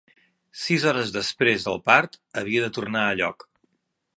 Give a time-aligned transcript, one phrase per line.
[0.61, 3.47] Sis hores després del part havia de tornar a lloc.